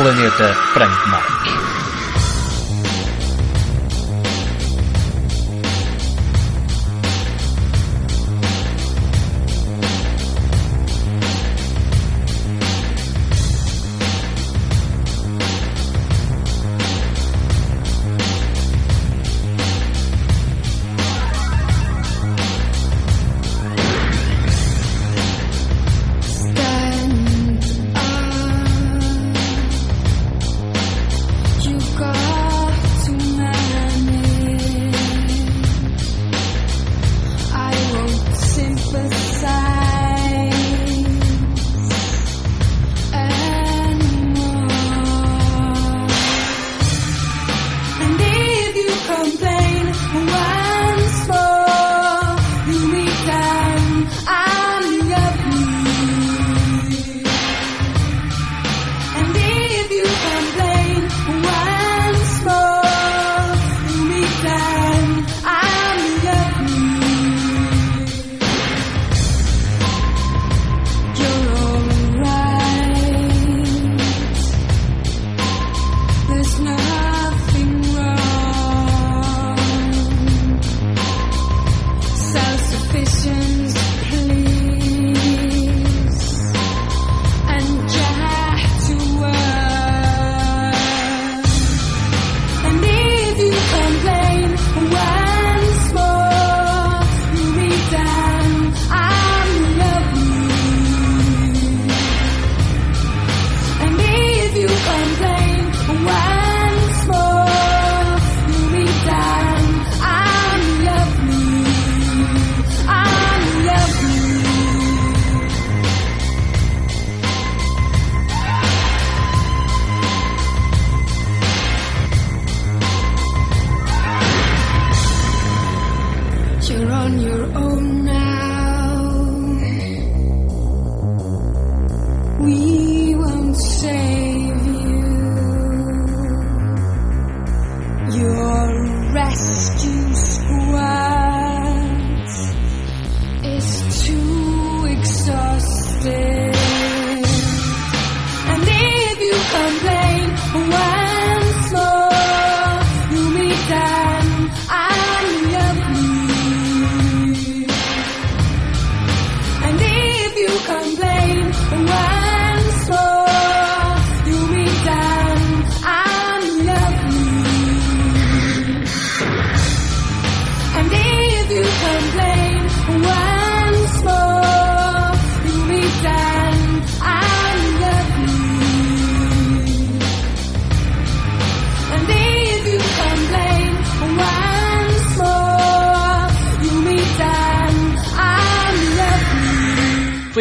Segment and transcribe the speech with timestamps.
[0.00, 1.69] Planeta Frank Marques.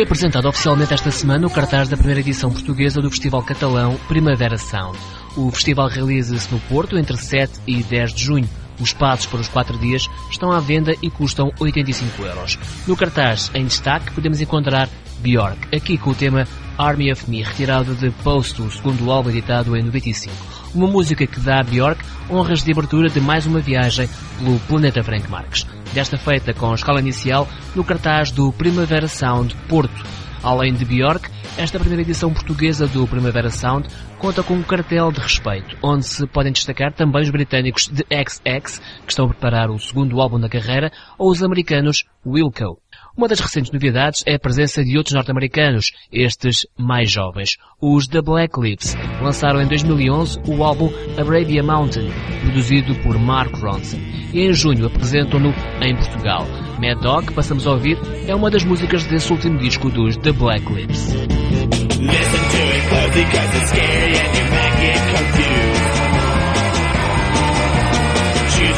[0.09, 4.97] Apresentado oficialmente esta semana o cartaz da primeira edição portuguesa do Festival Catalão Primavera Sound.
[5.37, 8.49] O festival realiza-se no Porto entre 7 e 10 de junho.
[8.79, 12.57] Os passos para os quatro dias estão à venda e custam 85 euros.
[12.87, 14.89] No cartaz, em destaque, podemos encontrar
[15.19, 19.77] Björk, aqui com o tema Army of Me, retirado de Post, o segundo álbum editado
[19.77, 20.33] em 95.
[20.73, 24.09] Uma música que dá a Björk honras de abertura de mais uma viagem
[24.39, 29.55] pelo planeta Frank Marques desta feita com a escala inicial no cartaz do Primavera Sound
[29.67, 30.03] Porto.
[30.41, 35.19] Além de Bjork, esta primeira edição portuguesa do Primavera Sound conta com um cartel de
[35.19, 39.77] respeito, onde se podem destacar também os britânicos The XX, que estão a preparar o
[39.77, 42.79] segundo álbum da carreira, ou os americanos Wilco.
[43.19, 47.57] Uma das recentes novidades é a presença de outros norte-americanos, estes mais jovens.
[47.81, 52.09] Os The Black Lips lançaram em 2011 o álbum Arabia Mountain,
[52.41, 53.97] produzido por Mark Ronson,
[54.33, 56.47] e em junho apresentam-no em Portugal.
[56.79, 60.71] Mad Dog, passamos a ouvir, é uma das músicas desse último disco dos The Black
[60.71, 61.09] Lips.
[61.09, 61.27] Choose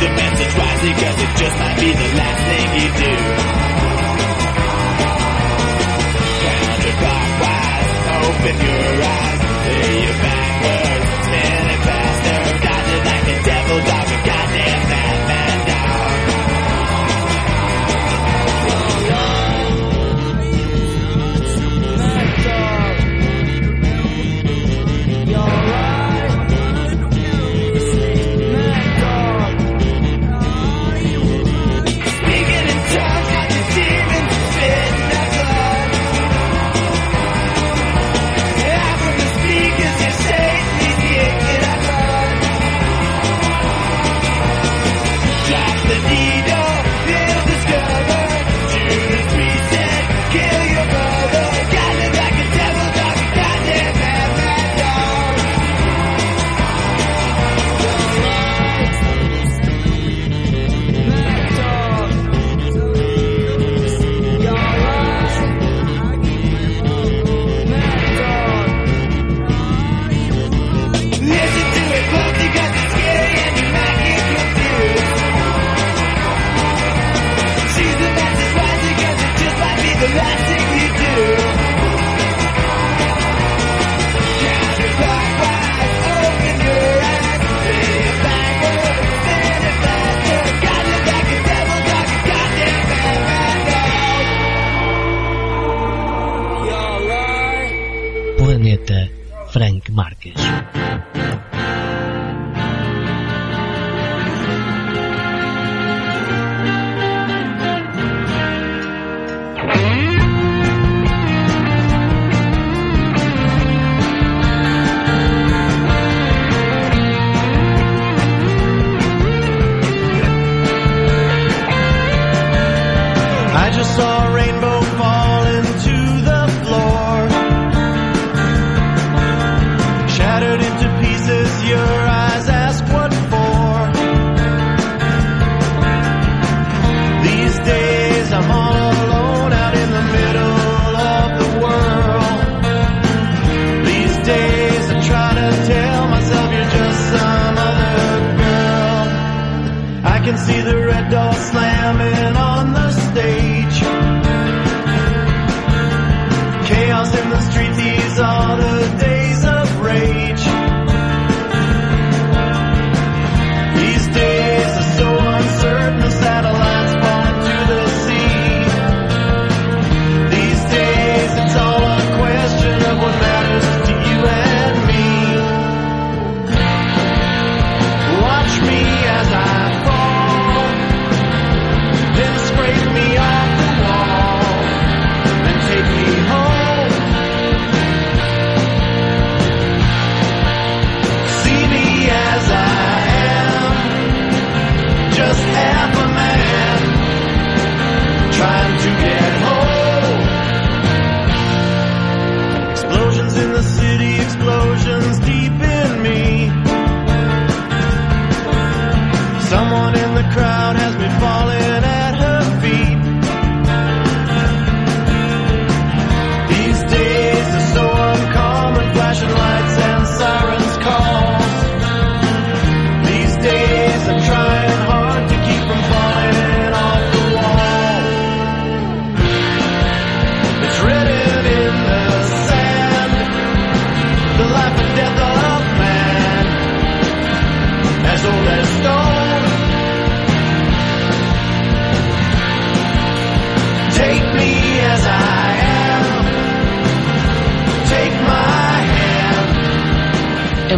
[0.10, 3.12] message wisely cause it just might be the last thing you do.
[8.42, 9.42] Open your eyes,
[10.02, 13.80] your backwards, spinning faster, dodging like a devil.
[13.86, 14.31] Dog,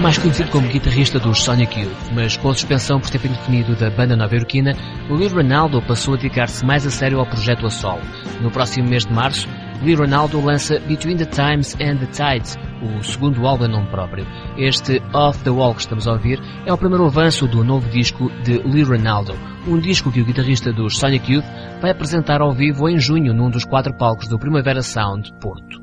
[0.03, 3.89] mais conhecido como guitarrista dos Sonic Youth, mas com a suspensão por tempo indefinido da
[3.89, 4.75] banda nova-iorquina,
[5.09, 8.01] Lee Ronaldo passou a dedicar-se mais a sério ao projeto a solo.
[8.41, 9.47] No próximo mês de março,
[9.81, 14.27] Lee Ronaldo lança Between the Times and the Tides, o segundo álbum em nome próprio.
[14.57, 18.29] Este Off the Wall que estamos a ouvir é o primeiro avanço do novo disco
[18.43, 19.33] de Lee Ronaldo,
[19.65, 21.45] um disco que o guitarrista dos Sonic Youth
[21.81, 25.82] vai apresentar ao vivo em junho num dos quatro palcos do Primavera Sound Porto.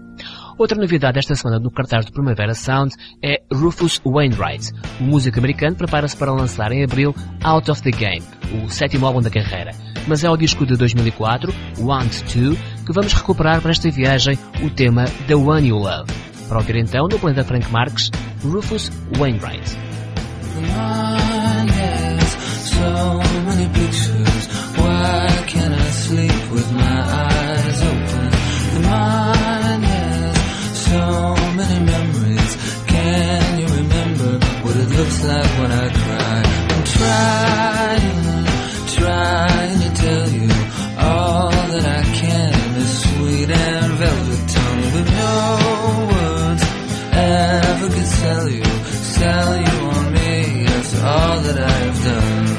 [0.61, 4.71] Outra novidade esta semana no cartaz do Primavera Sound é Rufus Wainwright.
[5.01, 8.23] O músico americano prepara-se para lançar em abril Out of the Game,
[8.63, 9.71] o sétimo álbum da carreira.
[10.07, 14.69] Mas é o disco de 2004, Want To, que vamos recuperar para esta viagem o
[14.69, 16.13] tema The One You Love.
[16.47, 18.11] Para ouvir então, no planeta Frank Marques,
[18.45, 19.79] Rufus Wainwright.
[24.77, 29.30] Why can't I sleep with my eyes open?
[30.91, 32.53] So many memories.
[32.89, 36.43] Can you remember what it looks like when I cry?
[36.73, 38.21] I'm trying,
[38.99, 40.51] trying to tell you
[40.99, 42.75] all that I can.
[42.75, 45.35] This sweet and velvet tongue, but no
[46.11, 46.65] words
[47.13, 52.50] ever could sell you, sell you on me after all that I have done.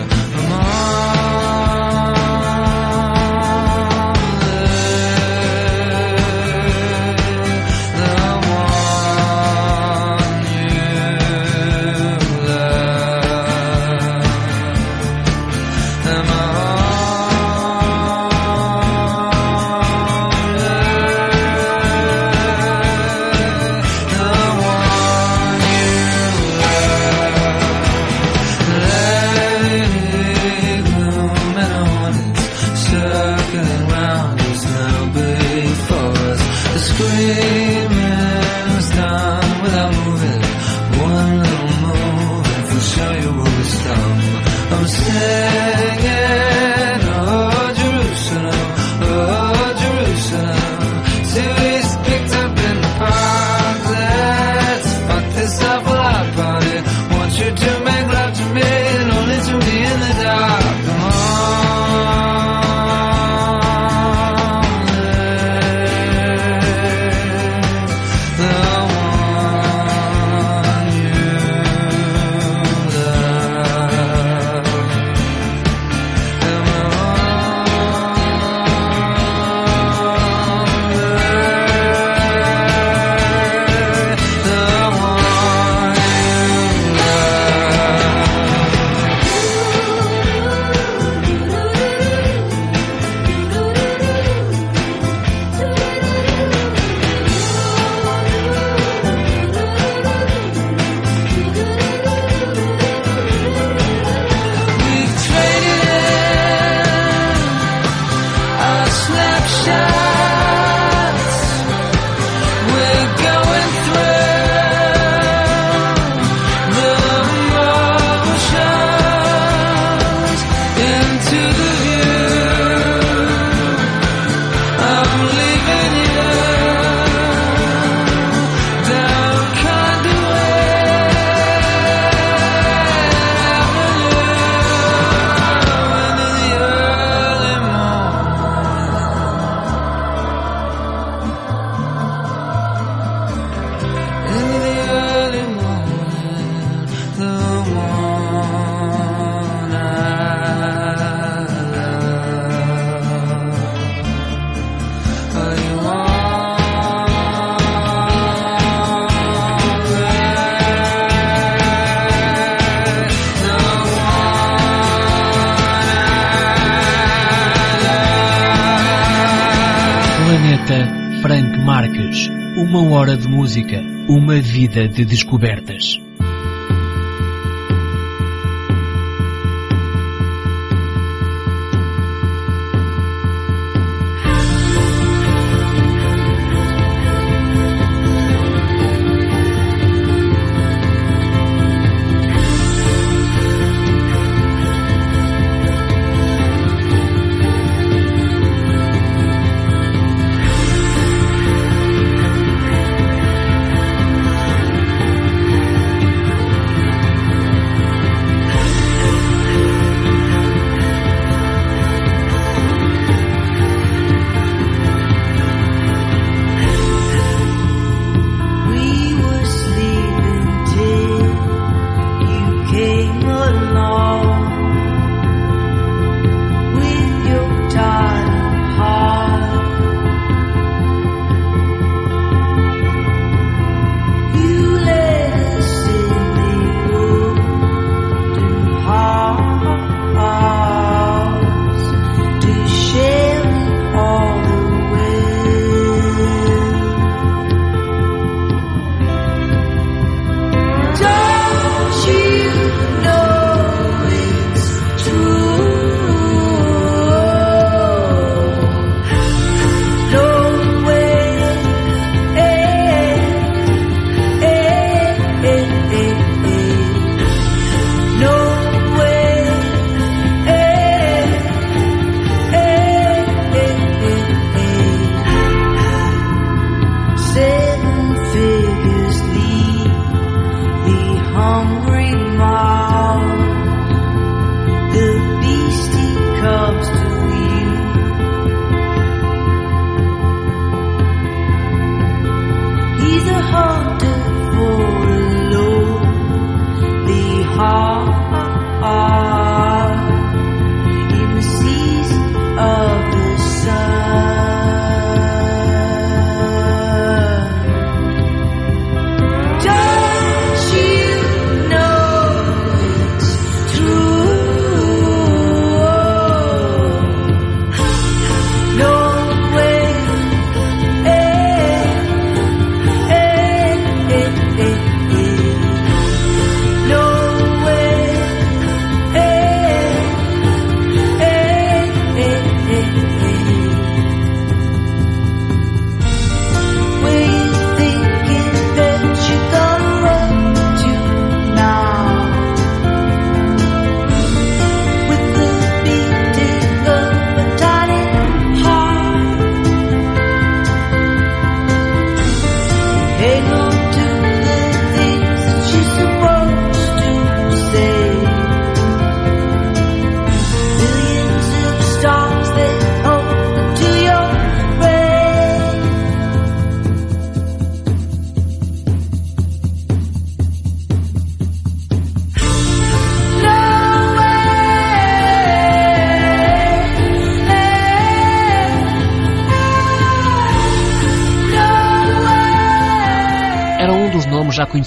[173.11, 175.99] Hora de música, uma vida de descobertas.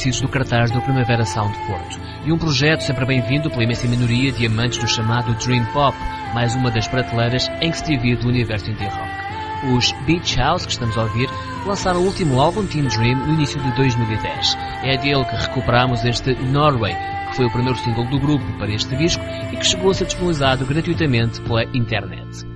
[0.05, 4.45] Do cartaz do Primavera Sound Porto, e um projeto sempre bem-vindo pela imensa minoria de
[4.45, 5.97] amantes do chamado Dream Pop,
[6.35, 9.75] mais uma das prateleiras em que se divide o universo indie rock.
[9.75, 11.27] Os Beach House, que estamos a ouvir,
[11.65, 14.59] lançaram o último álbum Teen Dream no início de 2010.
[14.83, 16.95] É dele que recuperamos este Norway,
[17.31, 20.05] que foi o primeiro single do grupo para este disco e que chegou a ser
[20.05, 22.54] disponibilizado gratuitamente pela internet.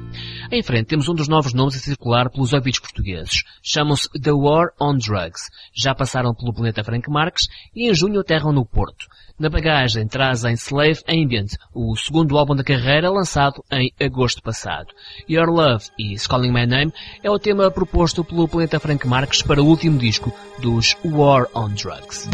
[0.51, 3.43] Em frente temos um dos novos nomes a circular pelos ouvidos portugueses.
[3.63, 5.51] Chamam-se The War on Drugs.
[5.75, 9.07] Já passaram pelo planeta Frank Marques e em junho aterram no Porto.
[9.39, 14.89] Na bagagem trazem Slave Ambient, o segundo álbum da carreira lançado em agosto passado.
[15.29, 19.63] Your Love e Calling My Name é o tema proposto pelo Planeta Frank Marques para
[19.63, 22.27] o último disco dos War on Drugs.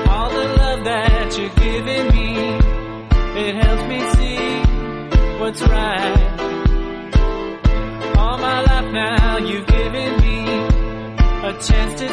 [0.10, 1.50] All the love that you're
[2.12, 2.36] me,
[3.40, 4.60] it helps me see
[5.40, 6.34] what's right.
[8.18, 10.46] All my life now you've given me
[11.48, 12.10] a chance to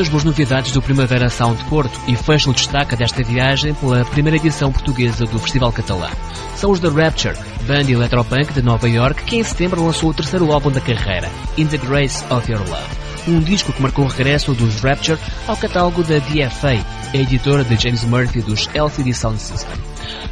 [0.00, 4.38] Das boas novidades do Primavera Sound Porto e fecho o destaque desta viagem pela primeira
[4.38, 6.08] edição portuguesa do Festival Catalão.
[6.56, 7.36] São os The Rapture,
[7.66, 11.66] banda electropunk de Nova York, que em setembro lançou o terceiro álbum da carreira, In
[11.66, 13.28] the Grace of Your Love.
[13.28, 16.82] Um disco que marcou o regresso dos Rapture ao catálogo da DFA,
[17.12, 19.76] a editora de James Murphy dos LCD Sound System.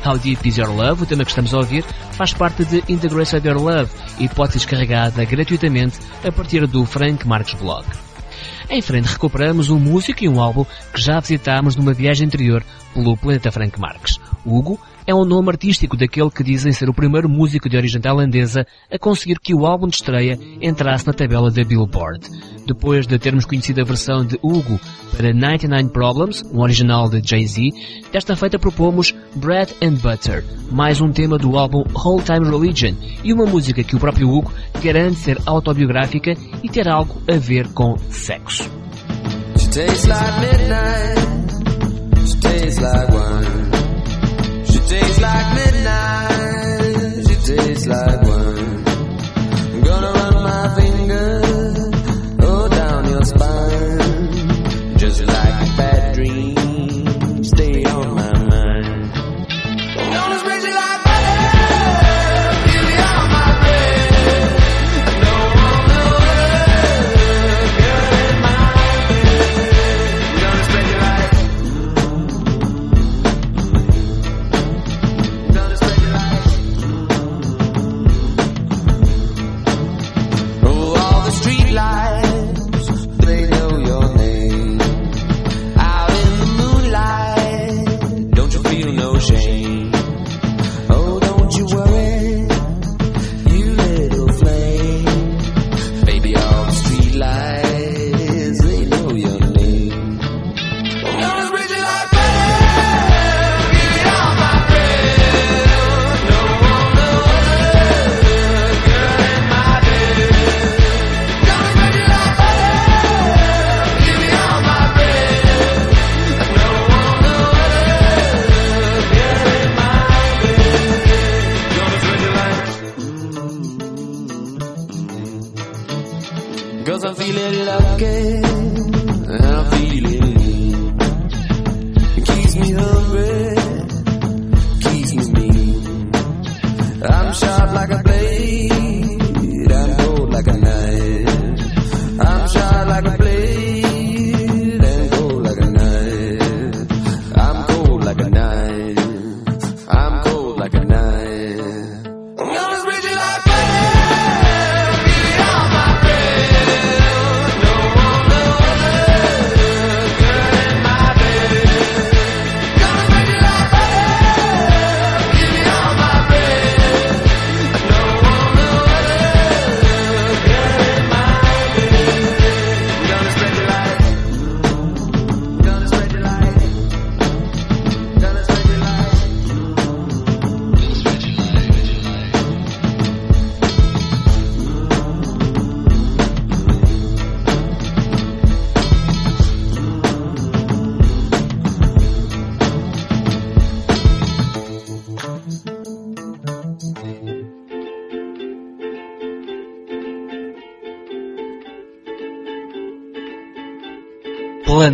[0.03, 2.97] How Deep Is Your Love, o tema que estamos a ouvir, faz parte de In
[2.97, 7.53] the Grace of Your Love e pode ser descarregada gratuitamente a partir do Frank Marques
[7.53, 7.85] Blog.
[8.71, 13.17] Em frente recuperamos um músico e um álbum que já visitámos numa viagem anterior pelo
[13.17, 14.19] planeta Frank Marques.
[14.45, 14.79] Hugo
[15.09, 18.99] é um nome artístico daquele que dizem ser o primeiro músico de origem tailandesa a
[18.99, 22.29] conseguir que o álbum de estreia entrasse na tabela da Billboard.
[22.67, 24.79] Depois de termos conhecido a versão de Hugo
[25.17, 27.71] para 99 Problems, um original de Jay-Z,
[28.13, 32.95] desta feita propomos Bread and Butter, mais um tema do álbum Whole Time Religion
[33.25, 34.53] e uma música que o próprio Hugo
[34.85, 38.71] garante ser autobiográfica e ter algo a ver com sexo.
[40.07, 41.19] Like midnight.
[42.83, 43.78] Like.
[45.21, 47.27] Like midnight.
[47.29, 48.28] She tastes like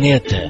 [0.05, 0.44] planeta.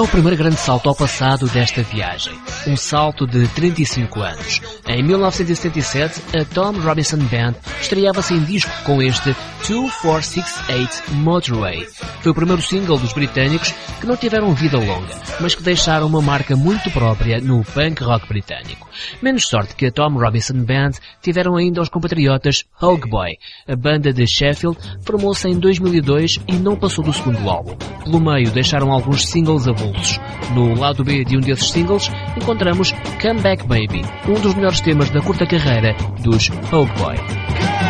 [0.00, 2.32] É o primeiro grande salto ao passado desta viagem
[2.66, 4.60] um salto de 35 anos.
[4.86, 9.34] Em 1977, a Tom Robinson Band estreava-se em disco com este
[9.66, 11.86] 2468 Motorway.
[12.22, 16.22] Foi o primeiro single dos britânicos que não tiveram vida longa, mas que deixaram uma
[16.22, 18.88] marca muito própria no punk rock britânico.
[19.22, 20.92] Menos sorte que a Tom Robinson Band
[21.22, 23.36] tiveram ainda os compatriotas Hogboy.
[23.68, 27.76] A banda de Sheffield formou-se em 2002 e não passou do segundo álbum.
[28.04, 30.18] Pelo meio deixaram alguns singles avulsos.
[30.54, 32.10] No lado B de um desses singles,
[32.50, 32.92] encontramos
[33.22, 37.89] Come Back Baby, um dos melhores temas da curta carreira dos Pogue Boy.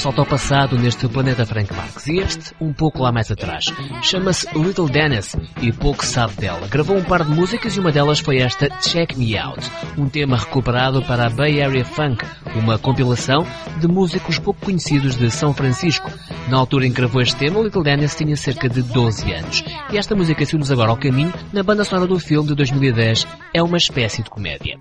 [0.00, 3.66] salto ao passado neste planeta Frank Marx e este um pouco lá mais atrás.
[4.00, 6.66] Chama-se Little Dennis e pouco sabe dela.
[6.68, 10.38] Gravou um par de músicas e uma delas foi esta Check Me Out, um tema
[10.38, 12.24] recuperado para a Bay Area Funk,
[12.56, 13.46] uma compilação
[13.78, 16.10] de músicos pouco conhecidos de São Francisco.
[16.48, 19.62] Na altura em que gravou este tema, Little Dennis tinha cerca de 12 anos.
[19.92, 23.26] E esta música seguiu-nos agora ao caminho na banda sonora do filme de 2010.
[23.52, 24.79] É uma espécie de comédia.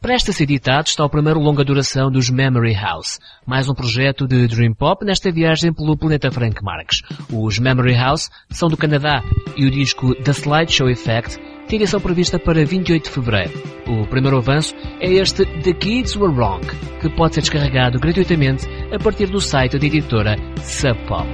[0.00, 4.26] Presta a ser editado está o primeiro longa duração dos Memory House, mais um projeto
[4.26, 7.02] de Dream Pop nesta viagem pelo planeta Frank Marx.
[7.30, 9.22] Os Memory House são do Canadá
[9.58, 11.38] e o disco The Slideshow Effect
[11.68, 13.52] tem edição prevista para 28 de fevereiro.
[13.86, 16.66] O primeiro avanço é este The Kids Were Wrong,
[17.02, 21.28] que pode ser descarregado gratuitamente a partir do site da editora Sub Pop.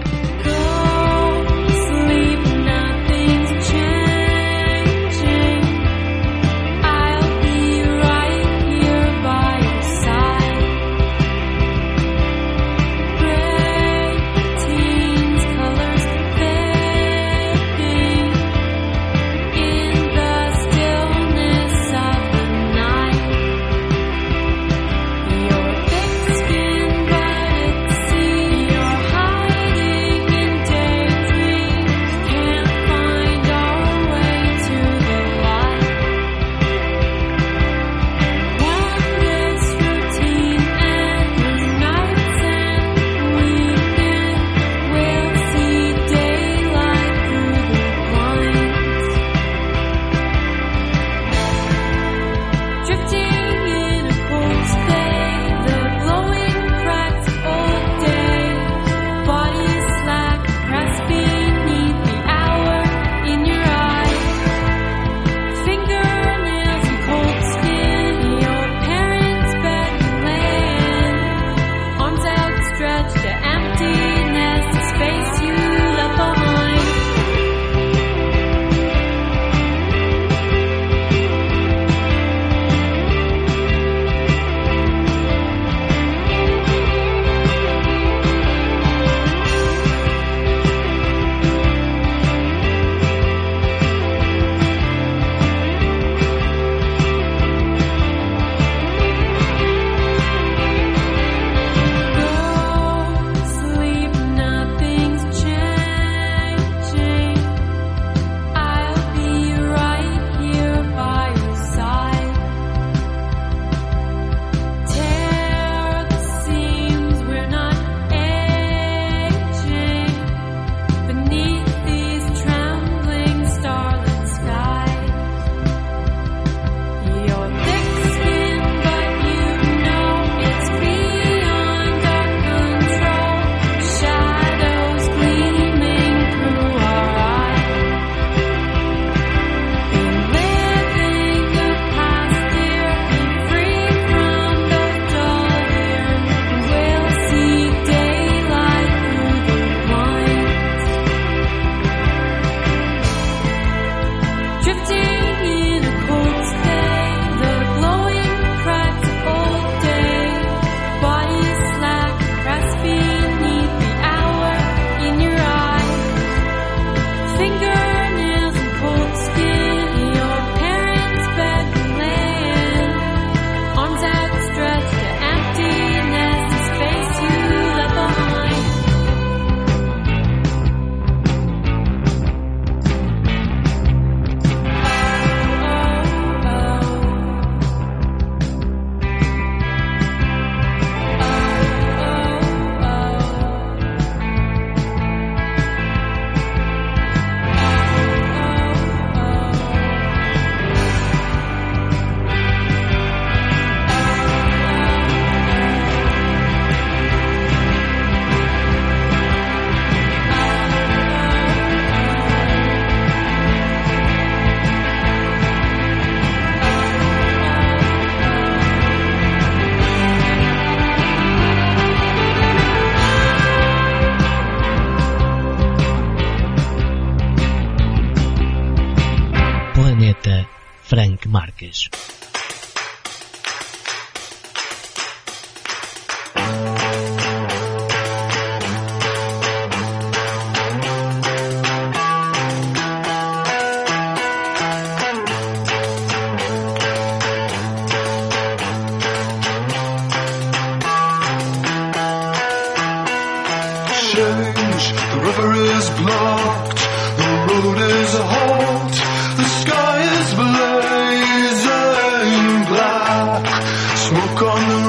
[264.39, 264.86] Cuando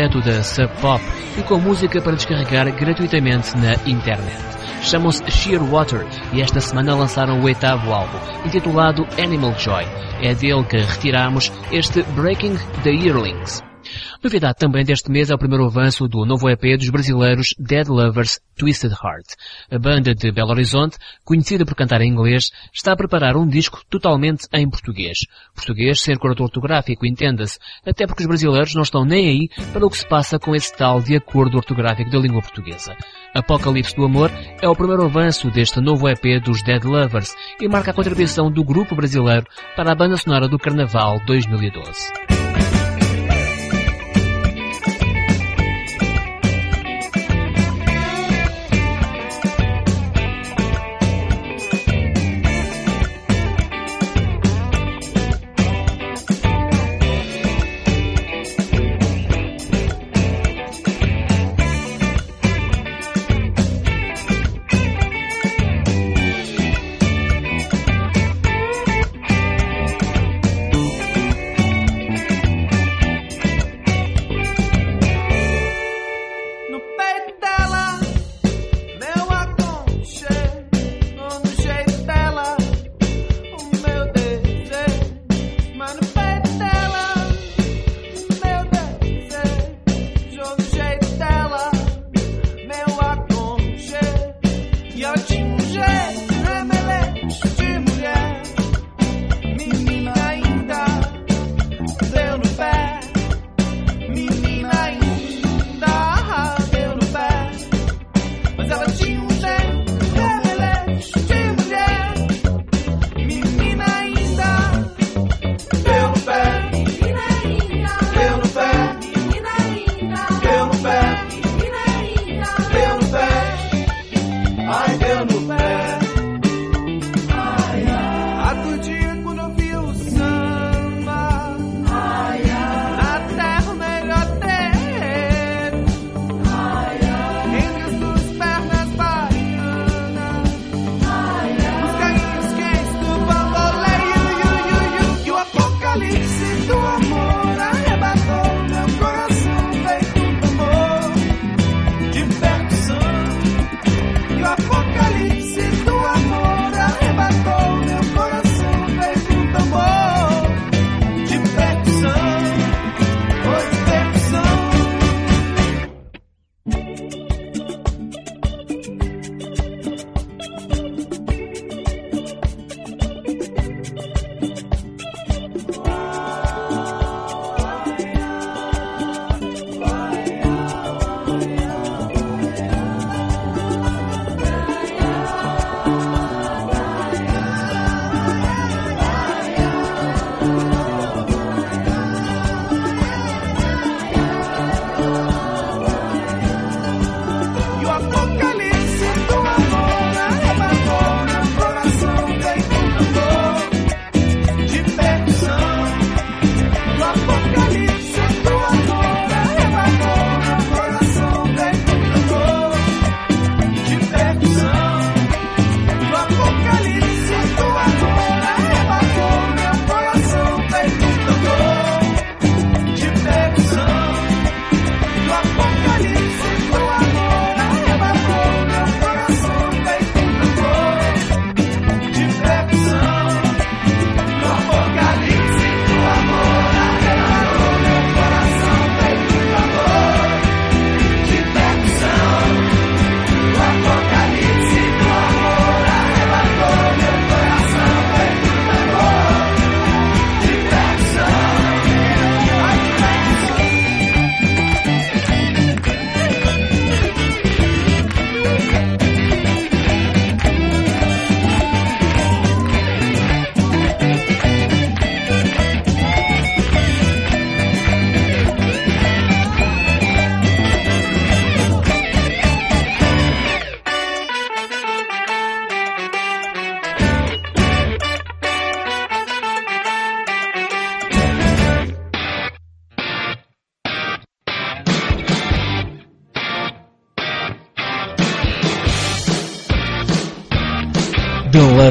[0.00, 1.02] projeto da Sub Pop
[1.36, 4.40] e com música para descarregar gratuitamente na internet.
[4.82, 9.84] Chamam-se Sheer Water e esta semana lançaram o oitavo álbum, intitulado Animal Joy.
[10.22, 13.69] É dele que retiramos este Breaking the Yearlings.
[14.22, 18.38] Novidade também deste mês é o primeiro avanço do novo EP dos brasileiros Dead Lovers
[18.54, 19.28] Twisted Heart.
[19.70, 23.80] A banda de Belo Horizonte, conhecida por cantar em inglês, está a preparar um disco
[23.88, 25.20] totalmente em português.
[25.54, 29.88] Português ser corretor ortográfico, entenda-se, até porque os brasileiros não estão nem aí para o
[29.88, 32.94] que se passa com esse tal de acordo ortográfico da língua portuguesa.
[33.34, 37.90] Apocalipse do Amor é o primeiro avanço deste novo EP dos Dead Lovers e marca
[37.90, 42.29] a contribuição do grupo brasileiro para a banda sonora do Carnaval 2012.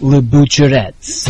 [0.00, 1.28] Le Butcherettes.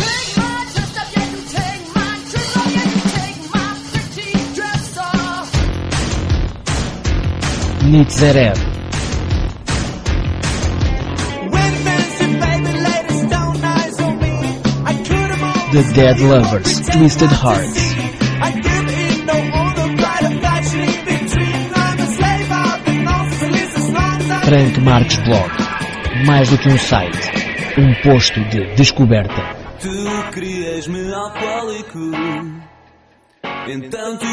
[7.83, 8.57] Nitzerev.
[15.71, 17.90] The Dead Lovers, Twisted Hearts.
[24.51, 25.49] Frank Marques Blog.
[26.25, 27.31] Mais do que um site,
[27.77, 29.41] um posto de descoberta.
[29.79, 31.99] Tu querias-me alcoólico,
[33.69, 34.30] então tornei-me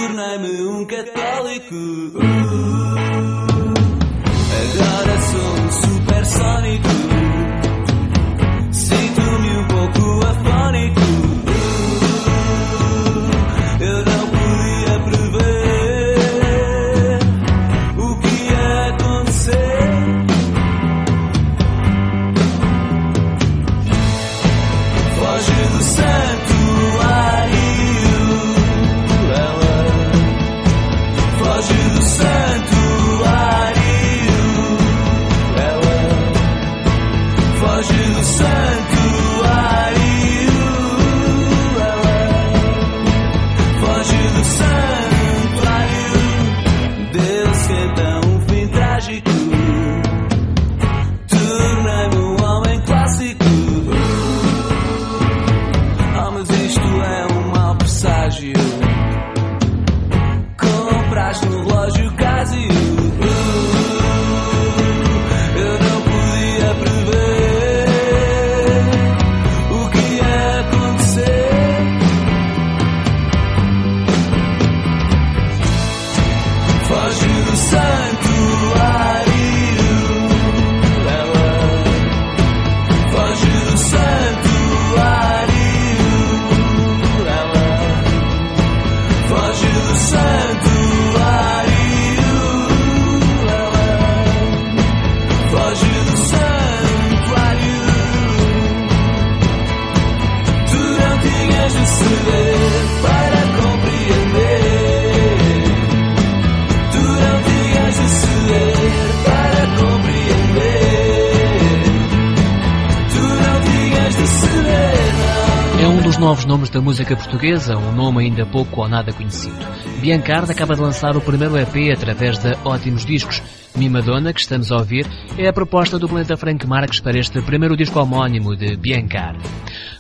[116.78, 119.56] da música portuguesa, um nome ainda pouco ou nada conhecido.
[120.00, 123.42] Biancardi acaba de lançar o primeiro EP através da Ótimos Discos.
[123.74, 125.04] Mimadonna, que estamos a ouvir,
[125.36, 129.44] é a proposta do planeta Frank Marques para este primeiro disco homónimo de Biancardi.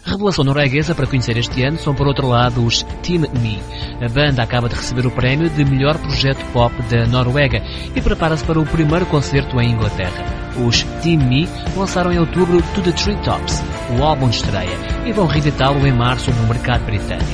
[0.04, 3.58] Revelação norueguesa para conhecer este ano são, por outro lado, os Team Me.
[4.00, 7.60] A banda acaba de receber o prémio de melhor projeto pop da Noruega
[7.96, 10.37] e prepara-se para o primeiro concerto em Inglaterra.
[10.58, 13.62] Os Team Me lançaram em outubro To The Treetops,
[13.98, 17.24] o álbum de estreia, e vão reeditá-lo em março no mercado britânico.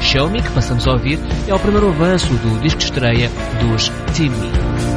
[0.00, 1.18] Show Me, que passamos a ouvir,
[1.48, 3.30] é o primeiro avanço do disco de estreia
[3.60, 4.93] dos Team Me.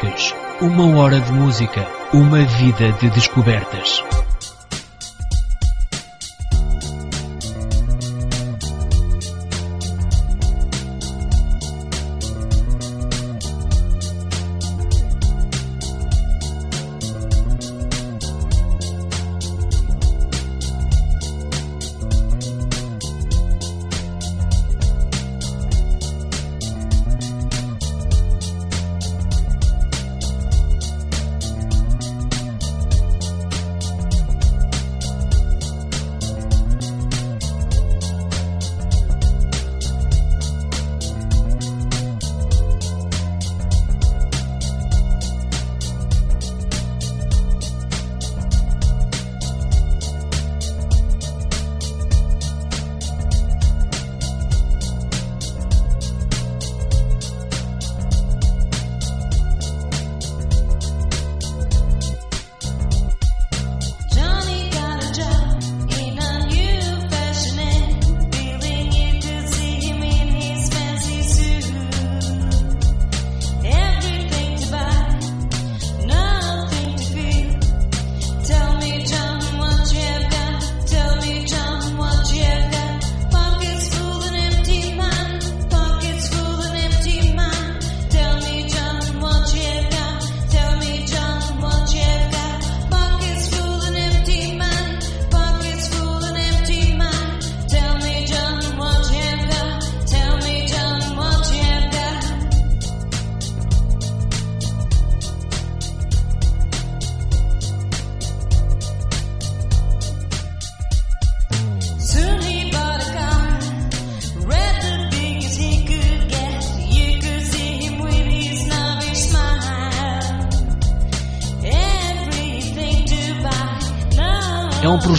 [0.00, 0.34] Marques.
[0.60, 4.02] Uma hora de música, uma vida de descobertas.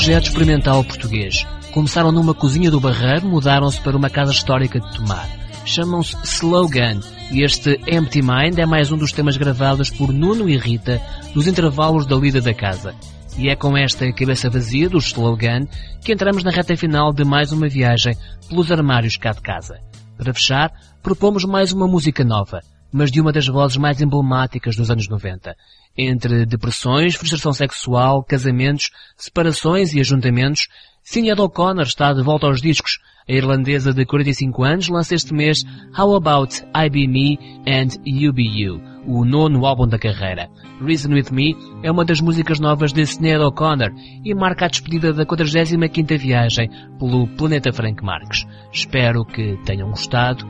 [0.02, 1.46] Projeto experimental português.
[1.72, 5.30] Começaram numa cozinha do Barreiro, mudaram-se para uma casa histórica de Tomar.
[5.64, 10.58] Chamam-se Slogan e este Empty Mind é mais um dos temas gravados por Nuno e
[10.58, 11.00] Rita
[11.36, 12.96] nos intervalos da lida da casa.
[13.38, 15.68] E é com esta cabeça vazia do Slogan
[16.04, 18.18] que entramos na reta final de mais uma viagem
[18.50, 19.80] pelos armários cá de casa.
[20.18, 20.74] Para fechar,
[21.04, 22.60] propomos mais uma música nova,
[22.92, 25.56] mas de uma das vozes mais emblemáticas dos anos 90.
[25.98, 30.68] Entre depressões, frustração sexual, casamentos, separações e ajuntamentos,
[31.04, 33.00] Sinead O'Connor está de volta aos discos.
[33.28, 35.64] A irlandesa de 45 anos lança este mês
[35.98, 37.38] How About I Be Me
[37.68, 40.50] and You Be You, o nono álbum da carreira.
[40.84, 43.92] Reason With Me é uma das músicas novas de Sinead O'Connor
[44.24, 46.70] e marca a despedida da 45ª viagem
[47.00, 48.46] pelo planeta Frank Marques.
[48.72, 50.46] Espero que tenham gostado.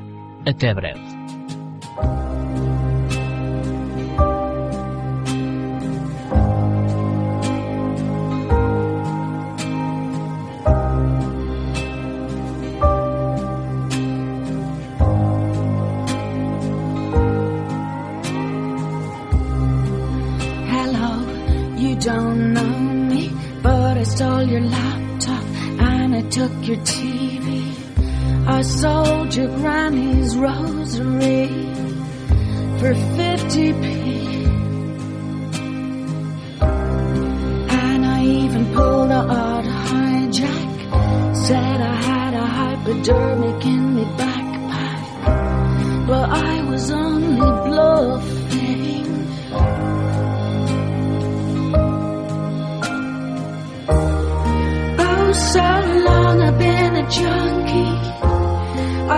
[0.45, 1.01] Até breve.
[26.41, 27.47] Took your TV.
[28.47, 31.47] I sold your granny's rosary
[32.79, 33.95] for 50p.
[37.83, 41.35] And I even pulled a odd hijack.
[41.45, 46.07] Said I had a hypodermic in my backpack.
[46.07, 48.40] But I was only bluffing.
[57.17, 57.97] Junkie.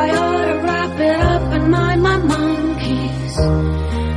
[0.02, 3.34] I ought to wrap it up and mind my monkeys.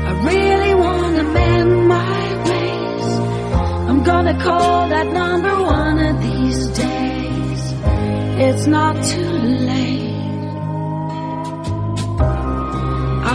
[0.08, 3.08] I really wanna mend my ways.
[3.88, 7.62] I'm gonna call that number one of these days.
[8.46, 9.34] It's not too
[9.70, 10.14] late.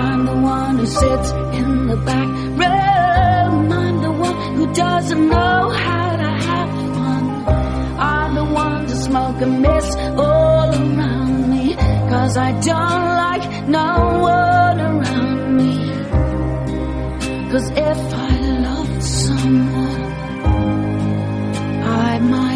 [0.01, 1.29] I'm the one who sits
[1.59, 2.29] in the back
[2.61, 3.71] room.
[3.83, 6.00] I'm the one who doesn't know how
[9.11, 9.87] smoke and miss
[10.25, 11.75] all around me.
[12.11, 13.89] Cause I don't like no
[14.35, 15.73] one around me.
[17.51, 18.33] Cause if I
[18.67, 20.03] loved someone,
[22.07, 22.50] I might